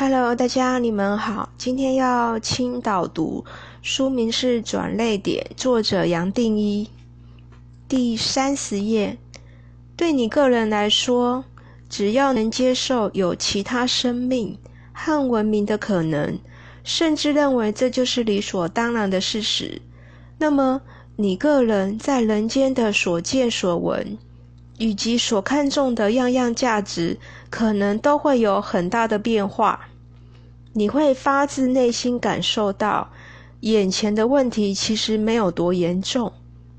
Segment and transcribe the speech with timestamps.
[0.00, 3.44] Hello，大家你们好，今天要轻导读，
[3.82, 6.88] 书名是《转泪点》，作者杨定一，
[7.88, 9.18] 第三十页。
[9.96, 11.44] 对你个人来说，
[11.90, 14.56] 只要能接受有其他生命
[14.92, 16.38] 和文明的可能，
[16.84, 19.82] 甚至认为这就是理所当然的事实，
[20.38, 20.80] 那么
[21.16, 24.16] 你个人在人间的所见所闻。
[24.78, 27.18] 以及所看重的样样价值，
[27.50, 29.88] 可能都会有很大的变化。
[30.72, 33.10] 你会发自内心感受到，
[33.60, 36.32] 眼前的问题其实没有多严重，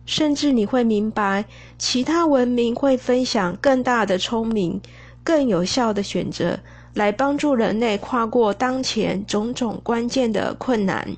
[0.05, 1.45] 甚至你会明白，
[1.77, 4.81] 其他文明会分享更大的聪明、
[5.23, 6.59] 更有效的选择，
[6.93, 11.17] 来帮助人类跨过当前种种关键的困难。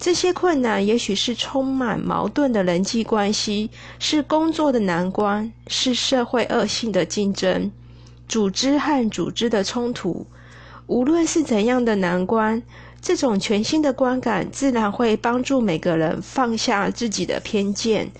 [0.00, 7.72] 这些困难也许是充满矛盾的人际关系，是工作的难关，是社会恶性的竞争，
[8.28, 10.24] 组织和组织的冲突。
[10.86, 12.62] 无论是怎样的难关，
[13.02, 18.12] 这种全新的观感自然会帮助每个人放下自己的偏见，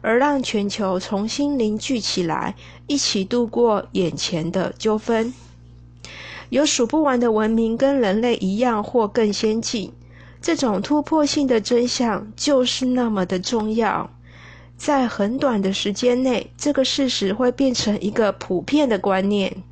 [0.00, 2.54] 而让全球重新凝聚起来，
[2.86, 5.34] 一起度过眼前的纠纷。
[6.48, 9.92] 有数不完的文明跟人类一样或更先进。
[10.46, 14.08] 这种突破性的真相就是那么的重要，
[14.76, 19.64] 在很短的时间内，这个事实会变成一个普遍的观念。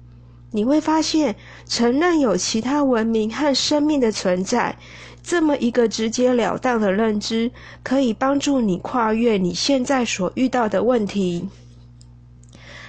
[0.51, 1.37] 你会发现，
[1.69, 4.77] 承认有其他文明和生命的存在，
[5.23, 7.53] 这么一个直截了当的认知，
[7.85, 11.49] 可以帮助你跨越你现在所遇到的问题，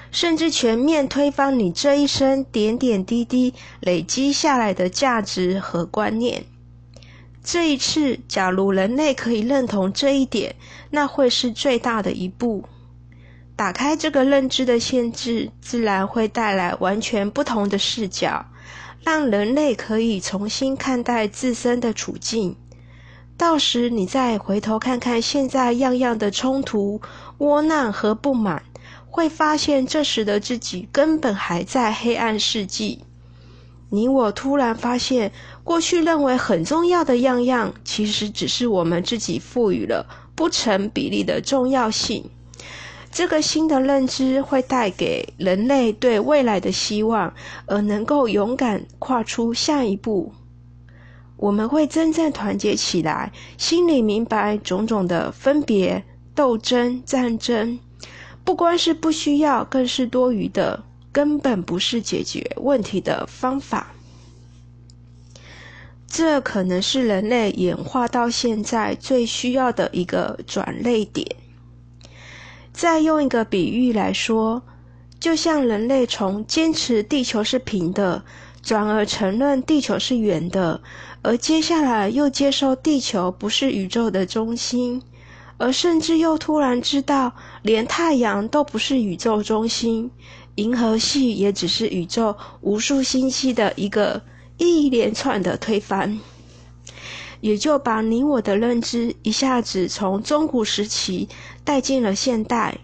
[0.10, 6.46] 甚至全面推翻你这一生点点滴滴累积下来的价值和观念。
[7.48, 10.56] 这一次，假如人类可以认同这一点，
[10.90, 12.66] 那会是最大的一步。
[13.56, 18.44] 打开这个认知的限制，自然会带来完全不同的视角，
[19.04, 22.58] 让人类可以重新看待自身的处境。
[23.38, 27.00] 到时，你再回头看看现在样样的冲突、
[27.38, 28.64] 窝囊和不满，
[29.06, 33.04] 会发现这时的自己根本还在黑暗世纪。
[33.90, 35.32] 你我突然发现，
[35.64, 42.30] 过去认为很重要的样样，其实只是我们自己赋予了不成比例的重要性。
[43.12, 47.34] 这个新的认知会带给人类对未来的希望，
[47.66, 50.34] 而能够勇敢跨出下一步。
[51.38, 56.04] 我们会真正团结起来，心里明白种种的分别、
[56.34, 57.80] 斗争、战争，
[58.44, 60.84] 不光是不需要，更是多余的。
[61.16, 63.96] 根本不是解决问题的方法，
[66.06, 71.26] 这可能是人类演化到现在最需要的一个转类点。
[72.74, 74.62] 再用一个比喻来说，
[75.18, 78.26] 就像人类从坚持地球是平的，
[78.62, 80.82] 转而承认地球是圆的，
[81.22, 85.02] 而接下来又接受地球不是宇宙的中心，
[85.58, 90.12] 而甚至又突然知道连太阳都不是宇宙中心。
[90.56, 94.22] 银河系也只是宇宙无数星系的一个
[94.58, 96.18] 一连串的推翻，
[97.42, 101.28] 也就把你我的认知一下子从中古时期
[101.66, 102.78] 带进了现代。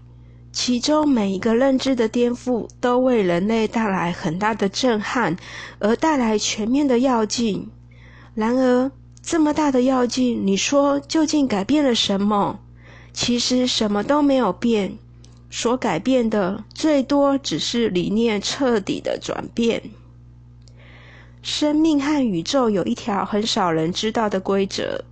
[0.51, 5.37] 其中每一个认知的颠覆，都为人类带来很大的震撼，
[5.79, 7.69] 而带来全面的要进。
[8.33, 12.59] 然而，这么大的药剂，你说究竟改变了什么？
[13.13, 14.97] 其实什么都没有变。
[15.53, 19.83] 所改变的最多只是理念彻底的转变。
[21.41, 25.03] 生命和宇宙有一条很少人知道的规则：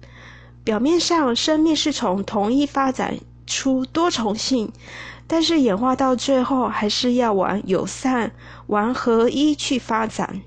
[0.64, 4.72] 表面上，生命是从同一发展出多重性，
[5.28, 8.32] 但是演化到最后还是要往友善、
[8.68, 10.40] 往合一去发展，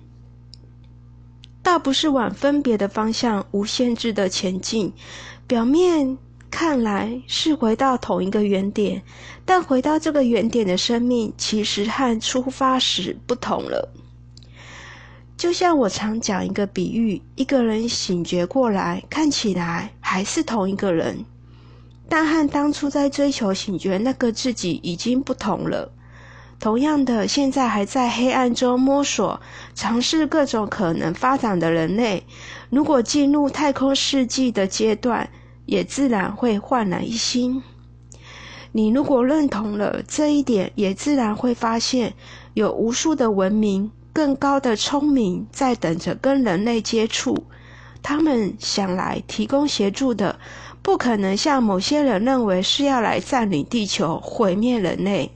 [1.62, 4.93] 倒不是往分别的方向无限制的前进。
[5.47, 6.19] 表面。
[6.55, 9.03] 看来是回到同一个原点，
[9.47, 13.89] 但回到这个原点的生命，其实和出发时不同了。
[15.34, 21.25] 就像我常讲一个比喻：一个人醒觉过来，看起来还是同一个人，
[22.07, 25.91] 但和当初在追求醒觉那个自己已经不同了。
[26.62, 29.41] 同样的，现在还在黑暗中摸索、
[29.74, 32.22] 尝试各种可能发展的人类，
[32.70, 35.28] 如果进入太空世纪的阶段。
[35.64, 37.62] 也自然会焕然一新。
[38.72, 42.14] 你如果认同了这一点，也自然会发现
[42.54, 47.44] 有无数的文明、更高的聪明在等着跟人类接触。
[48.03, 50.38] 他们想来提供协助的，
[50.82, 55.30] 不可能像某些人认为是要来占领地球、毁灭人类。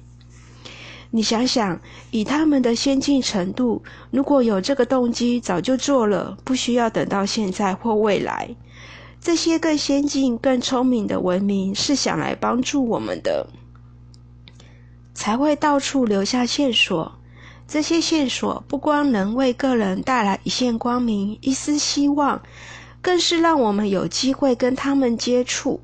[1.10, 1.80] 你想想，
[2.10, 8.54] 以他们的先进程度，如果有这个动机，早就做了，不需要等到现在或未来。
[9.20, 13.46] 这些更先进、更聪明的文明是想来帮助我们的，
[15.14, 17.12] 才会到处留下线索。
[17.66, 22.40] 这些线索不光能为个人带来一线光明、一丝希望，
[23.02, 25.80] 更是让我们有机会跟他们接触。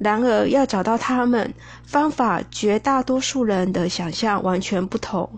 [0.00, 1.52] 然而，要找到他们
[1.84, 5.30] 方法，绝大多数人的想象完全不同。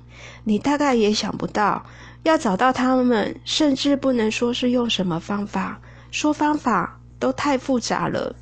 [0.45, 1.85] 你大概也想不到，
[2.23, 5.81] 要找到他们，甚至不能说是用什么方法，
[6.13, 8.33] 说方法都太复杂了。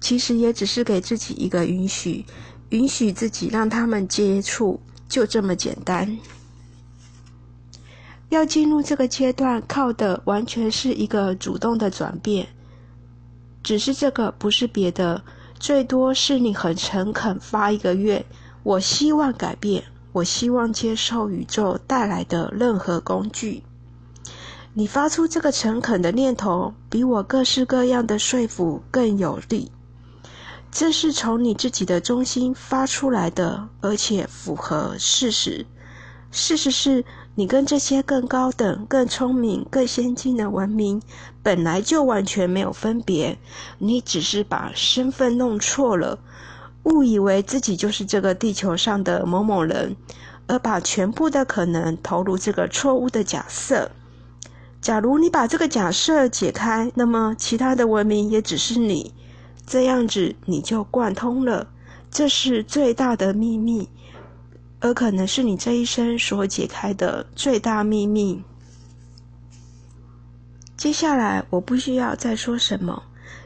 [0.00, 2.26] 其实也只是给自己一个允许，
[2.70, 6.18] 允许自己让他们接触，就这么简单。
[8.30, 12.48] 要进入这个阶段，靠的完全是一个主动的转变，
[13.62, 15.22] 只是这个不是别的。
[15.60, 18.24] 最多是你很诚恳发一个愿，
[18.62, 23.62] 我希望改变，我希望接受宇宙带来的任何工具。
[24.72, 29.70] 你发出这个诚恳的念头，比我各式各样的说服更有力。
[30.72, 35.66] 这是从你自己的中心发出来的，而且符合事实。
[36.30, 37.04] 事实是。
[37.40, 41.00] 你跟这些更高等、更聪明、更先进的文明
[41.42, 43.38] 本来就完全没有分别，
[43.78, 46.18] 你只是把身份弄错了，
[46.82, 49.96] 误以为自己就是这个地球上的某某人，
[50.48, 53.90] 而把全部的可能投入这个错误的假设。
[54.82, 59.14] 假如你把这个假设解开，那么其他的文明也只是你，
[59.66, 61.68] 这样子你就贯通了。
[62.10, 63.88] 这是最大的秘密。
[64.80, 68.42] 而可能是你这一生所解开的最大秘密。
[70.76, 73.02] 接下来，我不需要再说什么，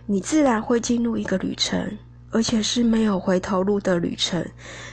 [0.06, 1.98] 你自然会进入一个旅程，
[2.30, 4.46] 而且是没有回头路的旅程。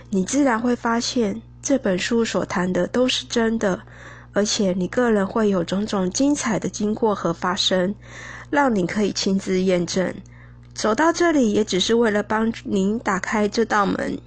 [0.10, 3.80] 你自然会发现这本书所谈的都是真的，
[4.34, 7.94] 而且你个人会有种种精彩的经过和发生，
[8.50, 10.12] 让你可以亲自验证。
[10.74, 14.18] 走到这里，也只是为了帮您打开这道门。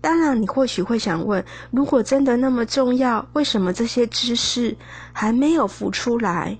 [0.00, 4.76] 当然，你或许会想问：如果真的那么重要，为什么这些知识
[5.12, 6.56] 还没有浮出来？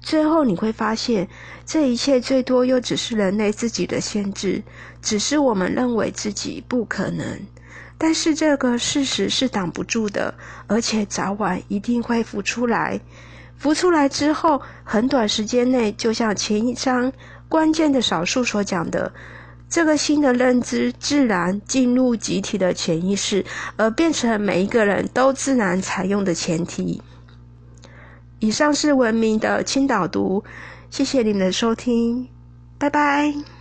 [0.00, 1.28] 最后你会发现，
[1.64, 4.62] 这一切最多又只是人类自己的限制，
[5.02, 7.26] 只是我们认为自己不可能。
[7.98, 10.32] 但是这个事实是挡不住的，
[10.66, 13.00] 而且早晚一定会浮出来。
[13.58, 17.12] 浮出来之后，很短时间内，就像前一章
[17.48, 19.12] 关键的少数所讲的。
[19.68, 23.44] 这个新的认知自然进入集体的潜意识，
[23.76, 27.02] 而变成每一个人都自然采用的前提。
[28.38, 30.44] 以上是文明的清导读，
[30.90, 32.28] 谢谢你们的收听，
[32.78, 33.55] 拜拜。